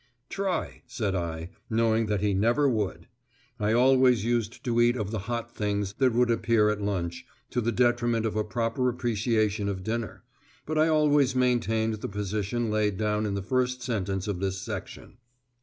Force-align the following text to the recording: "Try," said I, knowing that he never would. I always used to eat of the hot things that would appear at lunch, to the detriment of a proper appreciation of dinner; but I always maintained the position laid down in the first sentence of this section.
"Try," 0.29 0.81
said 0.87 1.13
I, 1.13 1.51
knowing 1.69 2.07
that 2.07 2.21
he 2.21 2.33
never 2.33 2.67
would. 2.67 3.07
I 3.59 3.71
always 3.73 4.25
used 4.25 4.63
to 4.63 4.81
eat 4.81 4.95
of 4.95 5.11
the 5.11 5.19
hot 5.29 5.55
things 5.55 5.93
that 5.99 6.11
would 6.13 6.31
appear 6.31 6.69
at 6.71 6.81
lunch, 6.81 7.23
to 7.51 7.61
the 7.61 7.71
detriment 7.71 8.25
of 8.25 8.35
a 8.35 8.43
proper 8.43 8.89
appreciation 8.89 9.69
of 9.69 9.83
dinner; 9.83 10.23
but 10.65 10.79
I 10.79 10.87
always 10.87 11.35
maintained 11.35 11.93
the 12.01 12.07
position 12.09 12.71
laid 12.71 12.97
down 12.97 13.27
in 13.27 13.35
the 13.35 13.43
first 13.43 13.83
sentence 13.83 14.27
of 14.27 14.39
this 14.39 14.59
section. 14.59 15.17